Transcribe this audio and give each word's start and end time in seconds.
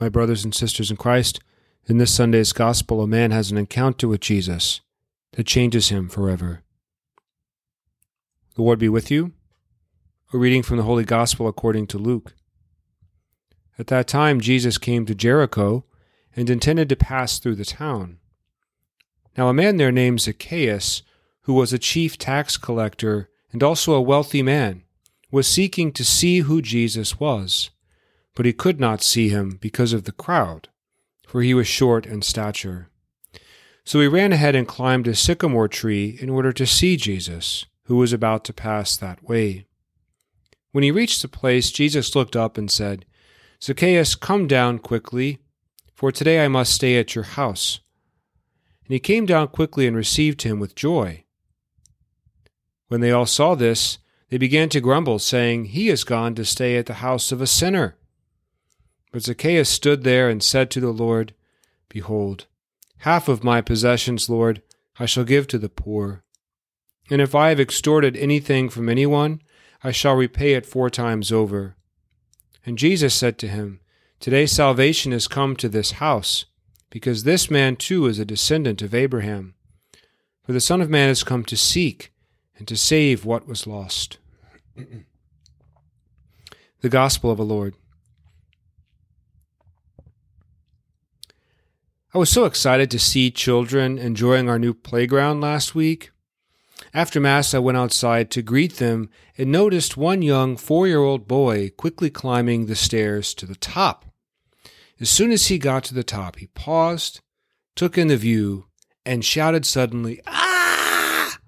My 0.00 0.08
brothers 0.08 0.44
and 0.44 0.54
sisters 0.54 0.90
in 0.90 0.96
Christ, 0.96 1.40
in 1.84 1.98
this 1.98 2.14
Sunday's 2.14 2.54
Gospel, 2.54 3.02
a 3.02 3.06
man 3.06 3.32
has 3.32 3.50
an 3.50 3.58
encounter 3.58 4.08
with 4.08 4.22
Jesus 4.22 4.80
that 5.32 5.46
changes 5.46 5.90
him 5.90 6.08
forever. 6.08 6.62
The 8.56 8.62
Lord 8.62 8.78
be 8.78 8.88
with 8.88 9.10
you. 9.10 9.32
A 10.32 10.38
reading 10.38 10.62
from 10.62 10.78
the 10.78 10.84
Holy 10.84 11.04
Gospel 11.04 11.48
according 11.48 11.86
to 11.88 11.98
Luke. 11.98 12.32
At 13.78 13.88
that 13.88 14.06
time, 14.08 14.40
Jesus 14.40 14.78
came 14.78 15.04
to 15.04 15.14
Jericho 15.14 15.84
and 16.34 16.48
intended 16.48 16.88
to 16.88 16.96
pass 16.96 17.38
through 17.38 17.56
the 17.56 17.64
town. 17.66 18.18
Now, 19.36 19.48
a 19.48 19.54
man 19.54 19.76
there 19.76 19.92
named 19.92 20.22
Zacchaeus, 20.22 21.02
who 21.42 21.52
was 21.52 21.74
a 21.74 21.78
chief 21.78 22.16
tax 22.16 22.56
collector 22.56 23.28
and 23.52 23.62
also 23.62 23.92
a 23.92 24.00
wealthy 24.00 24.42
man, 24.42 24.82
was 25.30 25.46
seeking 25.46 25.92
to 25.92 26.04
see 26.06 26.40
who 26.40 26.62
Jesus 26.62 27.20
was 27.20 27.70
but 28.34 28.46
he 28.46 28.52
could 28.52 28.80
not 28.80 29.02
see 29.02 29.28
him 29.28 29.58
because 29.60 29.92
of 29.92 30.04
the 30.04 30.12
crowd, 30.12 30.68
for 31.26 31.42
he 31.42 31.54
was 31.54 31.66
short 31.66 32.06
in 32.06 32.22
stature. 32.22 32.88
So 33.84 34.00
he 34.00 34.06
ran 34.06 34.32
ahead 34.32 34.54
and 34.54 34.68
climbed 34.68 35.08
a 35.08 35.14
sycamore 35.14 35.68
tree 35.68 36.16
in 36.20 36.30
order 36.30 36.52
to 36.52 36.66
see 36.66 36.96
Jesus, 36.96 37.66
who 37.84 37.96
was 37.96 38.12
about 38.12 38.44
to 38.44 38.52
pass 38.52 38.96
that 38.96 39.22
way. 39.24 39.66
When 40.72 40.84
he 40.84 40.90
reached 40.90 41.22
the 41.22 41.28
place, 41.28 41.70
Jesus 41.70 42.14
looked 42.14 42.36
up 42.36 42.56
and 42.56 42.70
said, 42.70 43.04
Zacchaeus, 43.62 44.14
come 44.14 44.46
down 44.46 44.78
quickly, 44.78 45.38
for 45.94 46.12
today 46.12 46.44
I 46.44 46.48
must 46.48 46.72
stay 46.72 46.98
at 46.98 47.14
your 47.14 47.24
house. 47.24 47.80
And 48.84 48.92
he 48.92 49.00
came 49.00 49.26
down 49.26 49.48
quickly 49.48 49.86
and 49.86 49.96
received 49.96 50.42
him 50.42 50.60
with 50.60 50.74
joy. 50.74 51.24
When 52.88 53.00
they 53.00 53.10
all 53.10 53.26
saw 53.26 53.54
this, 53.54 53.98
they 54.30 54.38
began 54.38 54.68
to 54.70 54.80
grumble, 54.80 55.18
saying, 55.18 55.66
He 55.66 55.88
has 55.88 56.04
gone 56.04 56.34
to 56.36 56.44
stay 56.44 56.76
at 56.76 56.86
the 56.86 56.94
house 56.94 57.32
of 57.32 57.40
a 57.40 57.46
sinner. 57.46 57.96
But 59.12 59.22
Zacchaeus 59.22 59.68
stood 59.68 60.04
there 60.04 60.28
and 60.28 60.42
said 60.42 60.70
to 60.70 60.80
the 60.80 60.92
Lord, 60.92 61.34
Behold, 61.88 62.46
half 62.98 63.28
of 63.28 63.42
my 63.42 63.60
possessions, 63.60 64.30
Lord, 64.30 64.62
I 64.98 65.06
shall 65.06 65.24
give 65.24 65.48
to 65.48 65.58
the 65.58 65.68
poor. 65.68 66.22
And 67.10 67.20
if 67.20 67.34
I 67.34 67.48
have 67.48 67.58
extorted 67.58 68.16
anything 68.16 68.68
from 68.68 68.88
anyone, 68.88 69.42
I 69.82 69.90
shall 69.90 70.14
repay 70.14 70.54
it 70.54 70.66
four 70.66 70.90
times 70.90 71.32
over. 71.32 71.74
And 72.64 72.78
Jesus 72.78 73.14
said 73.14 73.38
to 73.38 73.48
him, 73.48 73.80
Today 74.20 74.46
salvation 74.46 75.12
has 75.12 75.26
come 75.26 75.56
to 75.56 75.68
this 75.68 75.92
house, 75.92 76.44
because 76.90 77.24
this 77.24 77.50
man 77.50 77.76
too 77.76 78.06
is 78.06 78.18
a 78.18 78.24
descendant 78.24 78.82
of 78.82 78.94
Abraham. 78.94 79.54
For 80.44 80.52
the 80.52 80.60
Son 80.60 80.80
of 80.80 80.90
Man 80.90 81.08
has 81.08 81.24
come 81.24 81.44
to 81.44 81.56
seek 81.56 82.12
and 82.56 82.68
to 82.68 82.76
save 82.76 83.24
what 83.24 83.48
was 83.48 83.66
lost. 83.66 84.18
the 86.80 86.88
Gospel 86.88 87.30
of 87.30 87.38
the 87.38 87.44
Lord. 87.44 87.74
I 92.12 92.18
was 92.18 92.28
so 92.28 92.44
excited 92.44 92.90
to 92.90 92.98
see 92.98 93.30
children 93.30 93.96
enjoying 93.96 94.48
our 94.48 94.58
new 94.58 94.74
playground 94.74 95.40
last 95.40 95.76
week. 95.76 96.10
After 96.92 97.20
Mass, 97.20 97.54
I 97.54 97.60
went 97.60 97.78
outside 97.78 98.32
to 98.32 98.42
greet 98.42 98.76
them 98.78 99.10
and 99.38 99.52
noticed 99.52 99.96
one 99.96 100.20
young 100.20 100.56
four 100.56 100.88
year 100.88 100.98
old 100.98 101.28
boy 101.28 101.70
quickly 101.70 102.10
climbing 102.10 102.66
the 102.66 102.74
stairs 102.74 103.32
to 103.34 103.46
the 103.46 103.54
top. 103.54 104.06
As 104.98 105.08
soon 105.08 105.30
as 105.30 105.46
he 105.46 105.58
got 105.58 105.84
to 105.84 105.94
the 105.94 106.02
top, 106.02 106.38
he 106.38 106.48
paused, 106.48 107.20
took 107.76 107.96
in 107.96 108.08
the 108.08 108.16
view, 108.16 108.66
and 109.06 109.24
shouted 109.24 109.64
suddenly, 109.64 110.20
Ah! 110.26 111.38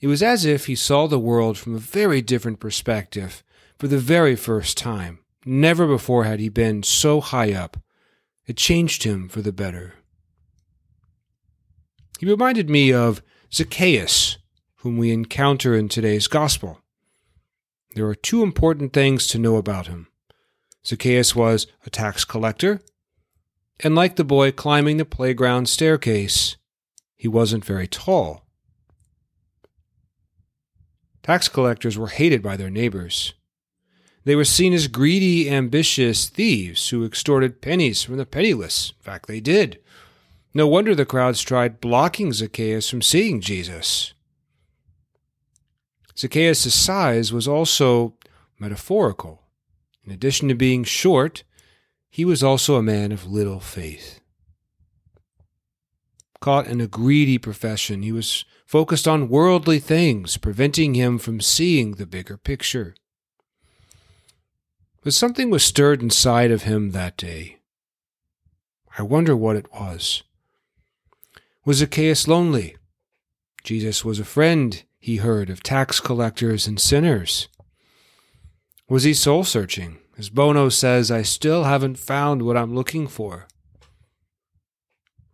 It 0.00 0.06
was 0.06 0.22
as 0.22 0.46
if 0.46 0.66
he 0.66 0.74
saw 0.74 1.06
the 1.06 1.18
world 1.18 1.58
from 1.58 1.74
a 1.74 1.78
very 1.78 2.22
different 2.22 2.60
perspective 2.60 3.44
for 3.78 3.88
the 3.88 3.98
very 3.98 4.36
first 4.36 4.78
time. 4.78 5.18
Never 5.44 5.86
before 5.86 6.24
had 6.24 6.40
he 6.40 6.48
been 6.48 6.82
so 6.82 7.20
high 7.20 7.52
up 7.52 7.76
it 8.46 8.56
changed 8.56 9.04
him 9.04 9.28
for 9.28 9.42
the 9.42 9.52
better. 9.52 9.94
He 12.18 12.26
reminded 12.26 12.70
me 12.70 12.92
of 12.92 13.22
Zacchaeus, 13.52 14.38
whom 14.76 14.98
we 14.98 15.12
encounter 15.12 15.74
in 15.74 15.88
today's 15.88 16.28
Gospel. 16.28 16.80
There 17.94 18.06
are 18.06 18.14
two 18.14 18.42
important 18.42 18.92
things 18.92 19.26
to 19.28 19.38
know 19.38 19.56
about 19.56 19.86
him. 19.86 20.08
Zacchaeus 20.86 21.34
was 21.34 21.66
a 21.86 21.90
tax 21.90 22.24
collector, 22.24 22.80
and 23.80 23.94
like 23.94 24.16
the 24.16 24.24
boy 24.24 24.52
climbing 24.52 24.98
the 24.98 25.04
playground 25.04 25.68
staircase, 25.68 26.56
he 27.16 27.28
wasn't 27.28 27.64
very 27.64 27.88
tall. 27.88 28.44
Tax 31.22 31.48
collectors 31.48 31.96
were 31.96 32.08
hated 32.08 32.42
by 32.42 32.56
their 32.56 32.68
neighbors. 32.68 33.32
They 34.24 34.36
were 34.36 34.44
seen 34.44 34.72
as 34.72 34.88
greedy, 34.88 35.50
ambitious 35.50 36.28
thieves 36.28 36.88
who 36.88 37.04
extorted 37.04 37.60
pennies 37.60 38.02
from 38.02 38.16
the 38.16 38.24
penniless. 38.24 38.94
In 38.98 39.02
fact, 39.02 39.26
they 39.26 39.40
did. 39.40 39.80
No 40.54 40.66
wonder 40.66 40.94
the 40.94 41.04
crowds 41.04 41.42
tried 41.42 41.80
blocking 41.80 42.32
Zacchaeus 42.32 42.88
from 42.88 43.02
seeing 43.02 43.40
Jesus. 43.40 44.14
Zacchaeus' 46.16 46.72
size 46.72 47.32
was 47.32 47.48
also 47.48 48.14
metaphorical. 48.58 49.42
In 50.04 50.12
addition 50.12 50.48
to 50.48 50.54
being 50.54 50.84
short, 50.84 51.42
he 52.08 52.24
was 52.24 52.42
also 52.42 52.76
a 52.76 52.82
man 52.82 53.12
of 53.12 53.26
little 53.26 53.60
faith. 53.60 54.20
Caught 56.40 56.68
in 56.68 56.80
a 56.80 56.86
greedy 56.86 57.36
profession, 57.36 58.02
he 58.02 58.12
was 58.12 58.44
focused 58.64 59.08
on 59.08 59.28
worldly 59.28 59.80
things, 59.80 60.36
preventing 60.36 60.94
him 60.94 61.18
from 61.18 61.40
seeing 61.40 61.92
the 61.92 62.06
bigger 62.06 62.36
picture. 62.36 62.94
But 65.04 65.12
something 65.12 65.50
was 65.50 65.62
stirred 65.62 66.02
inside 66.02 66.50
of 66.50 66.62
him 66.62 66.92
that 66.92 67.18
day. 67.18 67.58
I 68.98 69.02
wonder 69.02 69.36
what 69.36 69.54
it 69.54 69.70
was. 69.70 70.22
Was 71.66 71.76
Zacchaeus 71.76 72.26
lonely? 72.26 72.76
Jesus 73.62 74.02
was 74.02 74.18
a 74.18 74.24
friend, 74.24 74.82
he 74.98 75.16
heard, 75.16 75.50
of 75.50 75.62
tax 75.62 76.00
collectors 76.00 76.66
and 76.66 76.80
sinners. 76.80 77.48
Was 78.88 79.02
he 79.02 79.12
soul 79.12 79.44
searching? 79.44 79.98
As 80.16 80.30
Bono 80.30 80.70
says, 80.70 81.10
I 81.10 81.20
still 81.20 81.64
haven't 81.64 81.98
found 81.98 82.40
what 82.42 82.56
I'm 82.56 82.74
looking 82.74 83.06
for. 83.06 83.46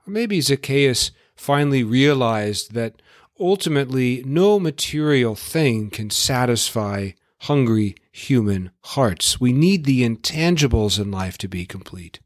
Or 0.04 0.10
maybe 0.10 0.40
Zacchaeus 0.40 1.12
finally 1.36 1.84
realized 1.84 2.72
that 2.74 3.00
ultimately 3.38 4.24
no 4.26 4.58
material 4.58 5.36
thing 5.36 5.90
can 5.90 6.10
satisfy 6.10 7.10
hungry 7.42 7.94
human 8.12 8.70
hearts. 8.82 9.40
We 9.40 9.52
need 9.52 9.84
the 9.84 10.02
intangibles 10.02 11.00
in 11.00 11.10
life 11.10 11.38
to 11.38 11.48
be 11.48 11.64
complete. 11.64 12.20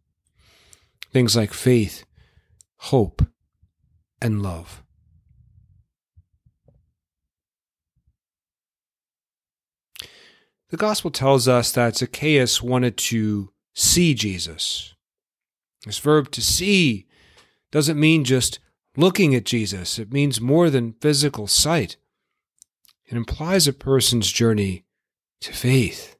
Things 1.12 1.36
like 1.36 1.52
faith, 1.52 2.04
hope, 2.76 3.22
and 4.20 4.42
love. 4.42 4.82
The 10.70 10.76
gospel 10.76 11.12
tells 11.12 11.46
us 11.46 11.70
that 11.72 11.98
Zacchaeus 11.98 12.60
wanted 12.60 12.96
to 12.96 13.52
see 13.74 14.14
Jesus. 14.14 14.94
This 15.86 15.98
verb 15.98 16.32
to 16.32 16.42
see 16.42 17.06
doesn't 17.70 18.00
mean 18.00 18.24
just 18.24 18.58
looking 18.96 19.34
at 19.34 19.44
Jesus, 19.44 19.98
it 19.98 20.12
means 20.12 20.40
more 20.40 20.70
than 20.70 20.96
physical 21.00 21.46
sight. 21.46 21.96
It 23.06 23.16
implies 23.16 23.68
a 23.68 23.72
person's 23.72 24.32
journey 24.32 24.84
to 25.44 25.52
faith. 25.52 26.16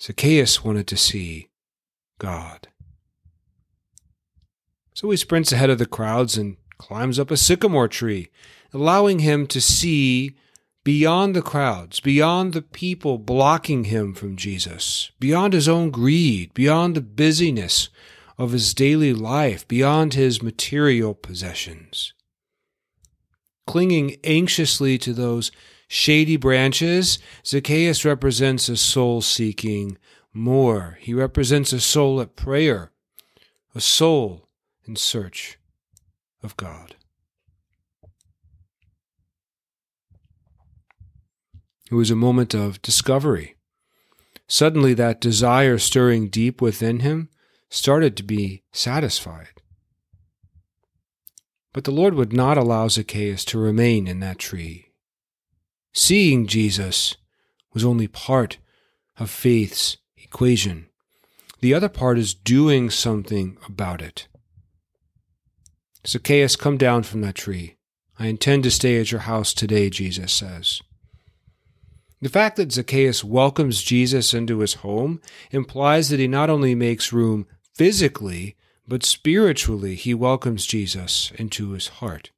Zacchaeus 0.00 0.64
wanted 0.64 0.86
to 0.88 0.96
see 0.96 1.48
God. 2.18 2.68
So 4.94 5.10
he 5.10 5.16
sprints 5.18 5.52
ahead 5.52 5.68
of 5.68 5.78
the 5.78 5.86
crowds 5.86 6.38
and 6.38 6.56
climbs 6.78 7.18
up 7.18 7.30
a 7.30 7.36
sycamore 7.36 7.88
tree, 7.88 8.30
allowing 8.72 9.18
him 9.18 9.46
to 9.48 9.60
see 9.60 10.36
beyond 10.84 11.36
the 11.36 11.42
crowds, 11.42 12.00
beyond 12.00 12.54
the 12.54 12.62
people 12.62 13.18
blocking 13.18 13.84
him 13.84 14.14
from 14.14 14.36
Jesus, 14.36 15.10
beyond 15.20 15.52
his 15.52 15.68
own 15.68 15.90
greed, 15.90 16.54
beyond 16.54 16.94
the 16.94 17.02
busyness 17.02 17.90
of 18.38 18.52
his 18.52 18.72
daily 18.72 19.12
life, 19.12 19.68
beyond 19.68 20.14
his 20.14 20.42
material 20.42 21.14
possessions. 21.14 22.14
Clinging 23.66 24.16
anxiously 24.24 24.96
to 24.98 25.12
those 25.12 25.50
shady 25.94 26.36
branches, 26.36 27.20
Zacchaeus 27.46 28.04
represents 28.04 28.68
a 28.68 28.76
soul 28.76 29.22
seeking 29.22 29.96
more. 30.32 30.98
He 31.00 31.14
represents 31.14 31.72
a 31.72 31.78
soul 31.78 32.20
at 32.20 32.34
prayer, 32.34 32.90
a 33.76 33.80
soul 33.80 34.48
in 34.84 34.96
search 34.96 35.56
of 36.42 36.56
God. 36.56 36.96
It 41.88 41.94
was 41.94 42.10
a 42.10 42.16
moment 42.16 42.54
of 42.54 42.82
discovery. 42.82 43.54
Suddenly, 44.48 44.94
that 44.94 45.20
desire 45.20 45.78
stirring 45.78 46.28
deep 46.28 46.60
within 46.60 47.00
him 47.00 47.28
started 47.70 48.16
to 48.16 48.24
be 48.24 48.64
satisfied. 48.72 49.62
But 51.72 51.84
the 51.84 51.92
Lord 51.92 52.14
would 52.14 52.32
not 52.32 52.58
allow 52.58 52.88
Zacchaeus 52.88 53.44
to 53.46 53.58
remain 53.58 54.08
in 54.08 54.18
that 54.20 54.38
tree. 54.38 54.83
Seeing 55.96 56.48
Jesus 56.48 57.16
was 57.72 57.84
only 57.84 58.08
part 58.08 58.58
of 59.16 59.30
faith's 59.30 59.96
equation. 60.16 60.88
The 61.60 61.72
other 61.72 61.88
part 61.88 62.18
is 62.18 62.34
doing 62.34 62.90
something 62.90 63.56
about 63.66 64.02
it. 64.02 64.26
Zacchaeus, 66.04 66.56
come 66.56 66.76
down 66.76 67.04
from 67.04 67.20
that 67.20 67.36
tree. 67.36 67.76
I 68.18 68.26
intend 68.26 68.64
to 68.64 68.72
stay 68.72 69.00
at 69.00 69.12
your 69.12 69.22
house 69.22 69.54
today, 69.54 69.88
Jesus 69.88 70.32
says. 70.32 70.82
The 72.20 72.28
fact 72.28 72.56
that 72.56 72.72
Zacchaeus 72.72 73.22
welcomes 73.22 73.82
Jesus 73.82 74.34
into 74.34 74.58
his 74.58 74.74
home 74.74 75.20
implies 75.52 76.08
that 76.08 76.20
he 76.20 76.26
not 76.26 76.50
only 76.50 76.74
makes 76.74 77.12
room 77.12 77.46
physically, 77.72 78.56
but 78.86 79.04
spiritually 79.04 79.94
he 79.94 80.12
welcomes 80.12 80.66
Jesus 80.66 81.32
into 81.36 81.70
his 81.70 81.86
heart. 81.86 82.30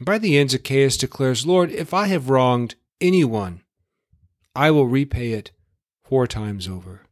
By 0.00 0.18
the 0.18 0.38
end, 0.38 0.50
Zacchaeus 0.50 0.96
declares, 0.96 1.46
Lord, 1.46 1.70
if 1.70 1.92
I 1.92 2.06
have 2.06 2.30
wronged 2.30 2.76
anyone, 3.00 3.62
I 4.54 4.70
will 4.70 4.86
repay 4.86 5.32
it 5.32 5.50
four 6.02 6.26
times 6.26 6.68
over. 6.68 7.02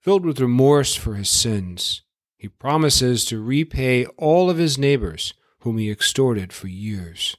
Filled 0.00 0.26
with 0.26 0.40
remorse 0.40 0.94
for 0.94 1.14
his 1.14 1.30
sins, 1.30 2.02
he 2.36 2.48
promises 2.48 3.24
to 3.26 3.42
repay 3.42 4.04
all 4.18 4.50
of 4.50 4.58
his 4.58 4.76
neighbors 4.76 5.32
whom 5.60 5.78
he 5.78 5.90
extorted 5.90 6.52
for 6.52 6.68
years. 6.68 7.36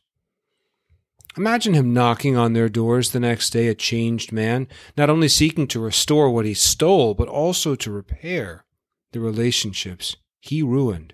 Imagine 1.37 1.75
him 1.75 1.93
knocking 1.93 2.35
on 2.35 2.53
their 2.53 2.69
doors 2.69 3.11
the 3.11 3.19
next 3.19 3.51
day, 3.51 3.67
a 3.67 3.75
changed 3.75 4.31
man, 4.31 4.67
not 4.97 5.09
only 5.09 5.27
seeking 5.27 5.67
to 5.67 5.79
restore 5.79 6.31
what 6.31 6.45
he 6.45 6.53
stole, 6.53 7.13
but 7.13 7.27
also 7.27 7.75
to 7.75 7.91
repair 7.91 8.65
the 9.11 9.19
relationships 9.19 10.15
he 10.39 10.63
ruined. 10.63 11.13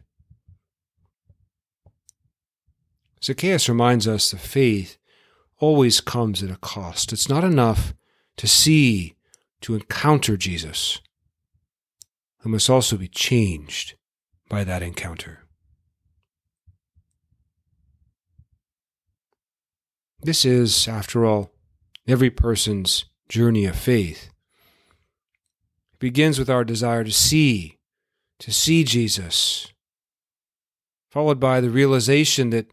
Zacchaeus 3.24 3.70
reminds 3.70 4.08
us 4.08 4.32
that 4.32 4.40
faith 4.40 4.98
always 5.60 6.02
comes 6.02 6.42
at 6.42 6.50
a 6.50 6.58
cost. 6.58 7.14
It's 7.14 7.30
not 7.30 7.44
enough 7.44 7.94
to 8.38 8.48
see, 8.48 9.16
to 9.62 9.76
encounter 9.76 10.36
Jesus. 10.38 11.00
It 12.44 12.48
must 12.48 12.70
also 12.70 12.98
be 12.98 13.08
changed 13.08 13.96
by 14.50 14.64
that 14.64 14.82
encounter. 14.82 15.46
This 20.24 20.44
is, 20.44 20.88
after 20.88 21.26
all, 21.26 21.52
every 22.08 22.30
person's 22.30 23.06
journey 23.30 23.66
of 23.66 23.76
faith. 23.76 24.32
It 25.94 26.00
begins 26.00 26.40
with 26.40 26.50
our 26.50 26.64
desire 26.64 27.04
to 27.04 27.12
see, 27.12 27.78
to 28.40 28.52
see 28.52 28.84
Jesus, 28.84 29.72
followed 31.10 31.40
by 31.40 31.62
the 31.62 31.70
realization 31.70 32.50
that 32.50 32.72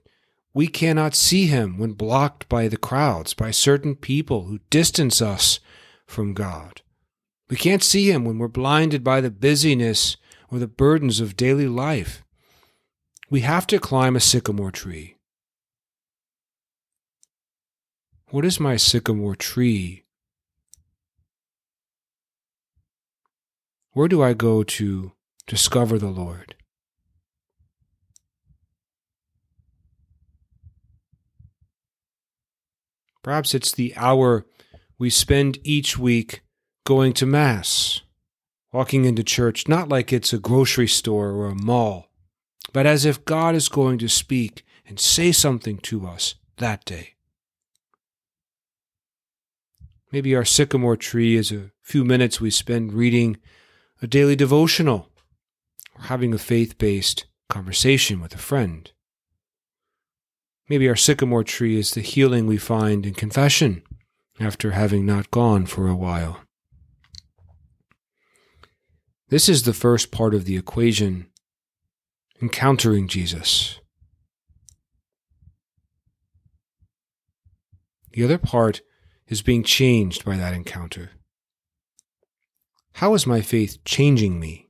we 0.59 0.67
cannot 0.67 1.15
see 1.15 1.47
him 1.47 1.79
when 1.79 1.93
blocked 1.93 2.49
by 2.49 2.67
the 2.67 2.77
crowds, 2.77 3.33
by 3.33 3.49
certain 3.49 3.95
people 3.95 4.47
who 4.47 4.59
distance 4.71 5.23
us 5.23 5.61
from 6.05 6.35
God. 6.35 6.83
We 7.49 7.57
can't 7.57 7.81
see 7.81 8.11
him 8.11 8.25
when 8.25 8.39
we're 8.39 8.49
blinded 8.49 9.05
by 9.05 9.21
the 9.21 9.31
busyness 9.31 10.17
or 10.51 10.59
the 10.59 10.67
burdens 10.67 11.21
of 11.21 11.37
daily 11.37 11.69
life. 11.69 12.25
We 13.31 13.43
have 13.43 13.69
to 13.69 13.79
climb 13.79 14.17
a 14.17 14.21
sycamore 14.21 14.73
tree. 14.73 15.15
What 18.31 18.45
is 18.45 18.59
my 18.59 18.75
sycamore 18.75 19.37
tree? 19.37 20.07
Where 23.93 24.09
do 24.09 24.21
I 24.21 24.33
go 24.33 24.65
to 24.65 25.13
discover 25.47 26.01
the 26.01 26.11
Lord? 26.11 26.57
Perhaps 33.29 33.55
it's 33.55 33.73
the 33.73 33.95
hour 33.95 34.47
we 34.99 35.11
spend 35.11 35.59
each 35.63 35.99
week 35.99 36.41
going 36.87 37.13
to 37.13 37.27
Mass, 37.27 38.01
walking 38.73 39.05
into 39.05 39.23
church 39.23 39.69
not 39.69 39.91
like 39.91 40.15
it's 40.15 40.33
a 40.33 40.39
grocery 40.39 40.89
store 40.89 41.33
or 41.33 41.49
a 41.49 41.55
mall, 41.55 42.07
but 42.73 42.87
as 42.87 43.05
if 43.05 43.27
God 43.27 43.55
is 43.55 43.69
going 43.69 43.99
to 43.99 44.09
speak 44.09 44.65
and 44.87 44.99
say 44.99 45.31
something 45.31 45.77
to 45.77 46.07
us 46.07 46.37
that 46.57 46.87
day. 46.87 47.17
Maybe 50.11 50.35
our 50.35 50.47
sycamore 50.47 50.97
tree 50.97 51.37
is 51.37 51.53
a 51.53 51.71
few 51.83 52.07
minutes 52.07 52.41
we 52.41 52.51
spend 52.51 52.95
reading 52.95 53.37
a 54.01 54.07
daily 54.07 54.37
devotional 54.37 55.11
or 55.95 56.05
having 56.05 56.33
a 56.33 56.39
faith 56.39 56.79
based 56.79 57.27
conversation 57.51 58.23
with 58.23 58.35
a 58.35 58.39
friend. 58.39 58.91
Maybe 60.69 60.89
our 60.89 60.97
sycamore 60.97 61.45
tree 61.45 61.79
is 61.79 61.93
the 61.93 62.03
healing 62.03 62.47
we 62.47 62.59
find 62.59 63.07
in 63.07 63.15
confession 63.15 63.83
after 64.39 64.73
having 64.73 65.07
not 65.07 65.31
gone 65.31 65.67
for 65.67 65.89
a 65.89 65.97
while. 65.97 66.41
This 69.31 69.49
is 69.49 69.63
the 69.63 69.73
first 69.73 70.11
part 70.11 70.35
of 70.35 70.45
the 70.45 70.57
equation 70.57 71.29
encountering 72.41 73.09
Jesus. 73.09 73.81
The 78.13 78.25
other 78.25 78.39
part 78.39 78.83
is 79.27 79.43
being 79.43 79.63
changed 79.63 80.25
by 80.25 80.37
that 80.37 80.55
encounter. 80.55 81.11
How 82.95 83.15
is 83.15 83.27
my 83.27 83.41
faith 83.41 83.85
changing 83.85 84.41
me? 84.41 84.68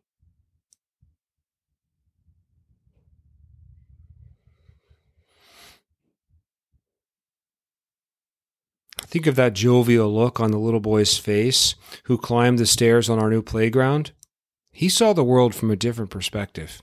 Think 9.09 9.27
of 9.27 9.37
that 9.37 9.55
jovial 9.55 10.15
look 10.15 10.39
on 10.39 10.51
the 10.51 10.59
little 10.59 10.81
boy's 10.81 11.17
face 11.17 11.75
who 12.05 12.19
climbed 12.19 12.59
the 12.59 12.67
stairs 12.67 13.09
on 13.09 13.19
our 13.19 13.31
new 13.31 13.41
playground. 13.41 14.13
He 14.71 14.91
saw 14.91 15.15
the 15.15 15.25
world 15.25 15.55
from 15.55 15.71
a 15.71 15.77
different 15.77 16.11
perspective. 16.11 16.83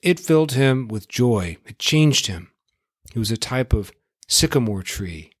It 0.00 0.20
filled 0.20 0.52
him 0.52 0.86
with 0.86 1.08
joy, 1.08 1.56
it 1.66 1.80
changed 1.80 2.28
him. 2.28 2.52
He 3.12 3.18
was 3.18 3.32
a 3.32 3.36
type 3.36 3.72
of 3.72 3.90
sycamore 4.28 4.84
tree. 4.84 5.32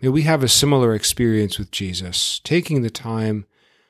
May 0.00 0.08
we 0.08 0.22
have 0.22 0.42
a 0.42 0.48
similar 0.48 0.94
experience 0.94 1.58
with 1.58 1.70
Jesus, 1.70 2.40
taking 2.44 2.80
the 2.80 2.88
time 2.88 3.44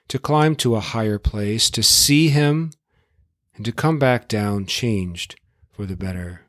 to 0.09 0.19
climb 0.19 0.57
to 0.57 0.75
a 0.75 0.81
higher 0.81 1.21
place, 1.21 1.71
to 1.71 1.83
see 1.85 2.29
him, 2.29 2.73
and 3.55 3.65
to 3.65 3.71
come 3.71 4.01
back 4.01 4.27
down 4.27 4.67
changed 4.67 5.37
for 5.71 5.87
the 5.87 5.97
better. 5.97 6.48